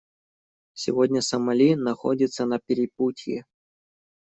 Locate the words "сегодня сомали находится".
0.73-2.47